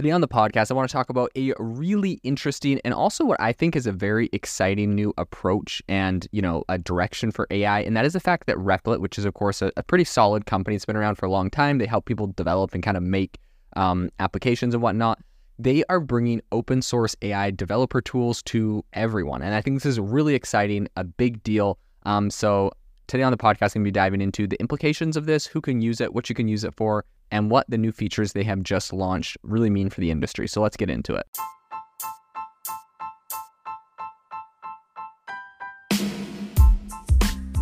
[0.00, 3.38] Today on the podcast, I want to talk about a really interesting and also what
[3.38, 7.80] I think is a very exciting new approach and, you know, a direction for AI.
[7.80, 10.46] And that is the fact that Replit, which is, of course, a, a pretty solid
[10.46, 11.76] company, it's been around for a long time.
[11.76, 13.36] They help people develop and kind of make
[13.76, 15.18] um, applications and whatnot.
[15.58, 19.42] They are bringing open source AI developer tools to everyone.
[19.42, 21.78] And I think this is really exciting, a big deal.
[22.04, 22.70] Um, so
[23.06, 25.60] today on the podcast, I'm going to be diving into the implications of this, who
[25.60, 28.44] can use it, what you can use it for, and what the new features they
[28.44, 30.48] have just launched really mean for the industry.
[30.48, 31.26] So let's get into it.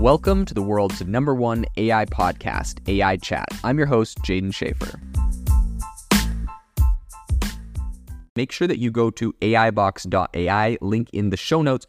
[0.01, 3.49] Welcome to the world's number one AI podcast, AI Chat.
[3.65, 5.01] I'm your host, Jaeden Schafer.
[8.37, 11.89] Make sure that you go to AIbox.ai, link in the show notes,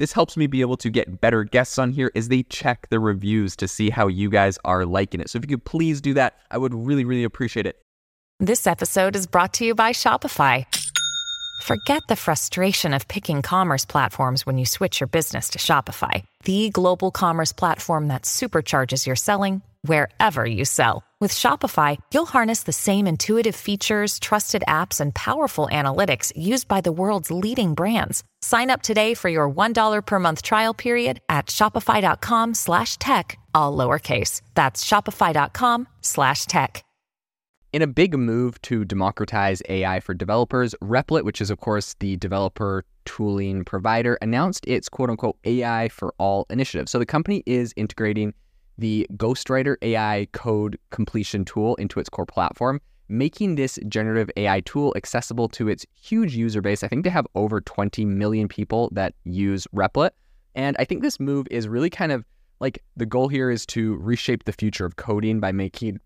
[0.00, 2.98] This helps me be able to get better guests on here as they check the
[2.98, 5.28] reviews to see how you guys are liking it.
[5.28, 7.76] So if you could please do that, I would really, really appreciate it.
[8.38, 10.64] This episode is brought to you by Shopify.
[11.64, 16.70] Forget the frustration of picking commerce platforms when you switch your business to Shopify, the
[16.70, 21.04] global commerce platform that supercharges your selling wherever you sell.
[21.20, 26.80] With Shopify, you'll harness the same intuitive features, trusted apps, and powerful analytics used by
[26.80, 28.24] the world's leading brands.
[28.50, 33.76] Sign up today for your $1 per month trial period at shopify.com slash tech, all
[33.76, 34.40] lowercase.
[34.54, 36.84] That's shopify.com slash tech.
[37.72, 42.16] In a big move to democratize AI for developers, Replit, which is, of course, the
[42.16, 46.88] developer tooling provider, announced its quote unquote AI for all initiative.
[46.88, 48.34] So the company is integrating
[48.76, 52.80] the Ghostwriter AI code completion tool into its core platform,
[53.10, 56.82] making this generative AI tool accessible to its huge user base.
[56.82, 60.10] I think they have over 20 million people that use Replit.
[60.54, 62.24] And I think this move is really kind of
[62.60, 66.00] like the goal here is to reshape the future of coding by making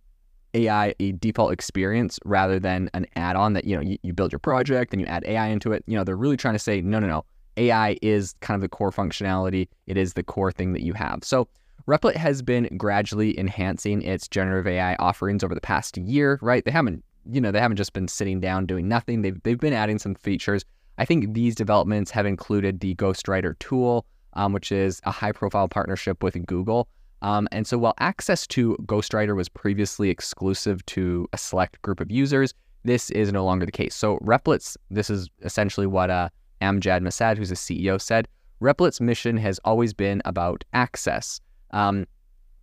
[0.55, 4.39] AI a default experience rather than an add-on that you know you, you build your
[4.39, 5.83] project and you add AI into it.
[5.87, 7.25] You know, they're really trying to say no, no, no.
[7.57, 9.69] AI is kind of the core functionality.
[9.87, 11.21] It is the core thing that you have.
[11.23, 11.49] So
[11.87, 16.65] Replit has been gradually enhancing its generative AI offerings over the past year, right?
[16.65, 19.21] They haven't, you know, they haven't just been sitting down doing nothing.
[19.21, 20.65] They've, they've been adding some features.
[20.97, 25.69] I think these developments have included the Ghostwriter tool, um, which is a high profile
[25.69, 26.89] partnership with Google.
[27.21, 32.11] Um, and so while access to Ghostwriter was previously exclusive to a select group of
[32.11, 33.95] users, this is no longer the case.
[33.95, 36.31] So Replit's, this is essentially what uh,
[36.63, 38.27] Amjad Masad, who's the CEO, said.
[38.63, 41.41] Replit's mission has always been about access.
[41.75, 42.07] Um,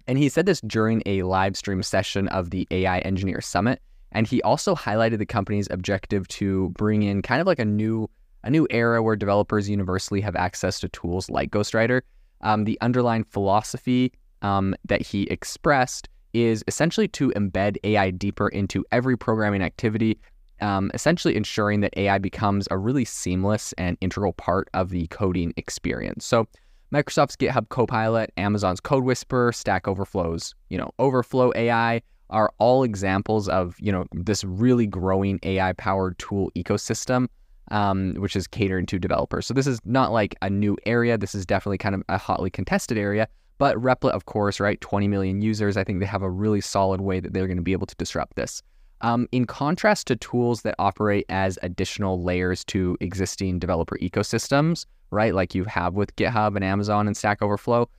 [0.07, 3.79] and he said this during a live stream session of the AI Engineer Summit.
[4.11, 8.09] And he also highlighted the company's objective to bring in kind of like a new
[8.43, 12.01] a new era where developers universally have access to tools like Ghostwriter.
[12.41, 14.11] Um, the underlying philosophy
[14.41, 20.19] um, that he expressed is essentially to embed AI deeper into every programming activity,
[20.59, 25.53] um, essentially ensuring that AI becomes a really seamless and integral part of the coding
[25.55, 26.25] experience.
[26.25, 26.47] So
[26.93, 33.47] Microsoft's GitHub Copilot, Amazon's Code Whisperer, Stack Overflow's, you know, Overflow AI are all examples
[33.47, 37.27] of, you know, this really growing AI powered tool ecosystem,
[37.71, 39.45] um, which is catering to developers.
[39.45, 41.17] So this is not like a new area.
[41.17, 43.27] This is definitely kind of a hotly contested area.
[43.57, 45.77] But Replit, of course, right, 20 million users.
[45.77, 47.95] I think they have a really solid way that they're going to be able to
[47.95, 48.61] disrupt this.
[49.01, 55.35] Um, in contrast to tools that operate as additional layers to existing developer ecosystems, right,
[55.35, 57.89] like you have with GitHub and Amazon and Stack Overflow,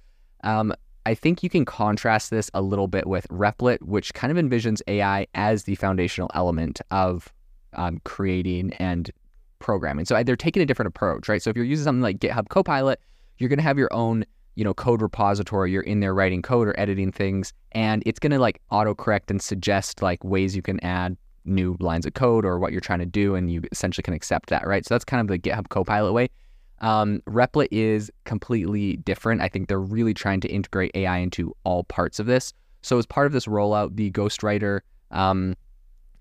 [0.44, 0.74] um,
[1.04, 4.80] I think you can contrast this a little bit with Replit, which kind of envisions
[4.86, 7.32] AI as the foundational element of
[7.74, 9.10] um, creating and
[9.58, 10.04] programming.
[10.04, 11.42] So they're taking a different approach, right?
[11.42, 13.00] So if you're using something like GitHub Copilot,
[13.38, 15.72] you're going to have your own you know code repository.
[15.72, 19.40] You're in there writing code or editing things and it's going to like autocorrect and
[19.40, 23.06] suggest like ways you can add new lines of code or what you're trying to
[23.06, 24.86] do and you essentially can accept that right?
[24.86, 26.28] So that's kind of the github copilot way
[26.82, 31.84] um, replit is completely different i think they're really trying to integrate ai into all
[31.84, 32.52] parts of this
[32.82, 34.80] so as part of this rollout the ghostwriter
[35.10, 35.54] um,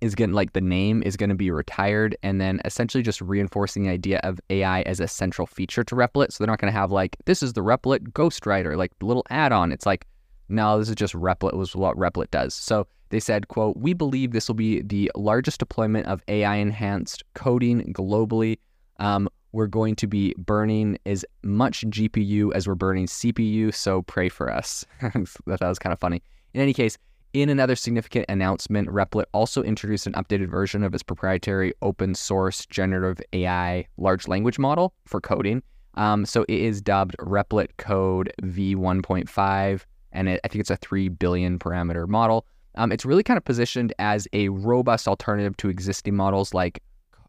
[0.01, 3.83] is getting like the name is going to be retired and then essentially just reinforcing
[3.83, 6.31] the idea of AI as a central feature to Replit.
[6.31, 9.71] So they're not going to have like this is the Replit Ghostwriter, like little add-on.
[9.71, 10.07] It's like
[10.49, 12.53] no, this is just Replit was what Replit does.
[12.53, 17.23] So They said, quote, we believe this will be the largest deployment of AI enhanced
[17.35, 18.57] coding globally.
[18.99, 24.29] Um, we're going to be burning as much GPU as we're burning CPU, so pray
[24.29, 24.85] for us.
[25.01, 26.21] that was kind of funny.
[26.53, 26.97] In any case,
[27.33, 32.65] in another significant announcement, Replit also introduced an updated version of its proprietary open source
[32.65, 35.63] generative AI large language model for coding.
[35.95, 41.09] Um, so it is dubbed Replit Code v1.5, and it, I think it's a 3
[41.09, 42.45] billion parameter model.
[42.75, 46.81] Um, it's really kind of positioned as a robust alternative to existing models like,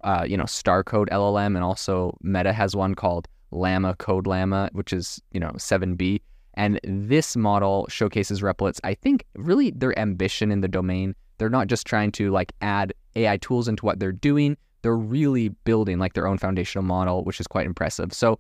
[0.03, 4.93] uh, you know, Starcode LLM, and also Meta has one called Llama Code Llama, which
[4.93, 6.21] is, you know, 7B.
[6.55, 11.15] And this model showcases Replit's, I think, really their ambition in the domain.
[11.39, 14.57] They're not just trying to like add AI tools into what they're doing.
[14.83, 18.13] They're really building like their own foundational model, which is quite impressive.
[18.13, 18.39] So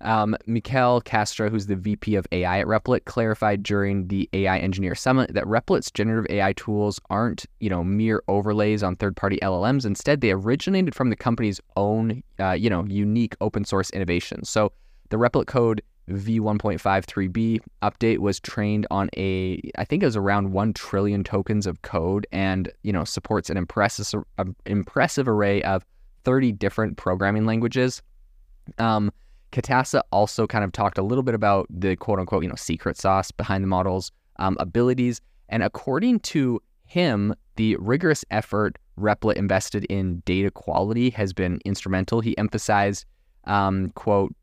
[0.00, 4.94] um, Mikel Castro, who's the VP of AI at Replit, clarified during the AI Engineer
[4.94, 9.86] Summit that Replit's generative AI tools aren't, you know, mere overlays on third-party LLMs.
[9.86, 14.50] Instead, they originated from the company's own, uh, you know, unique open source innovations.
[14.50, 14.72] So
[15.08, 20.72] the Replit code v1.53b update was trained on a, I think it was around one
[20.72, 25.84] trillion tokens of code, and you know, supports an impressive, an impressive array of
[26.24, 28.02] 30 different programming languages.
[28.78, 29.12] Um,
[29.56, 32.98] Catasta also kind of talked a little bit about the quote unquote, you know, secret
[32.98, 35.20] sauce behind the model's um, abilities.
[35.48, 42.20] And according to him, the rigorous effort Replit invested in data quality has been instrumental.
[42.20, 43.06] He emphasized,
[43.44, 44.34] um, quote,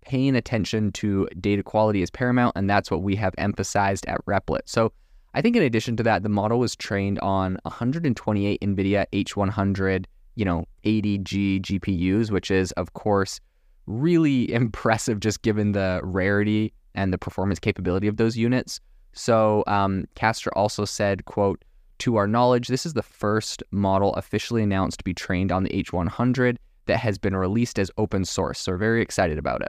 [0.00, 4.62] paying attention to data quality is paramount, and that's what we have emphasized at Replit.
[4.64, 4.92] So
[5.34, 10.44] I think in addition to that, the model was trained on 128 NVIDIA H100, you
[10.46, 13.38] know, 80G GPUs, which is, of course,
[13.86, 18.80] really impressive just given the rarity and the performance capability of those units.
[19.12, 21.64] So um, Castro also said, quote,
[21.98, 25.70] to our knowledge, this is the first model officially announced to be trained on the
[25.70, 26.56] H100
[26.86, 28.58] that has been released as open source.
[28.58, 29.68] So we're very excited about it.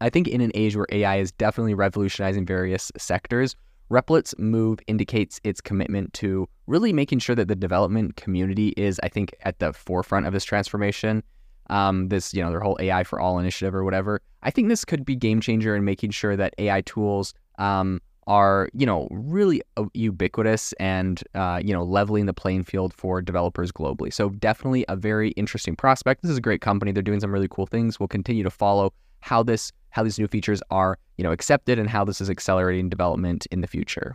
[0.00, 3.54] I think in an age where AI is definitely revolutionizing various sectors,
[3.88, 9.08] Replit's move indicates its commitment to really making sure that the development community is, I
[9.08, 11.22] think, at the forefront of this transformation
[11.70, 14.20] um, this, you know, their whole AI for all initiative or whatever.
[14.42, 18.68] I think this could be game changer in making sure that AI tools um, are,
[18.72, 23.70] you know, really uh, ubiquitous and, uh, you know, leveling the playing field for developers
[23.72, 24.12] globally.
[24.12, 26.22] So definitely a very interesting prospect.
[26.22, 26.92] This is a great company.
[26.92, 27.98] They're doing some really cool things.
[27.98, 31.88] We'll continue to follow how this, how these new features are, you know, accepted and
[31.88, 34.14] how this is accelerating development in the future.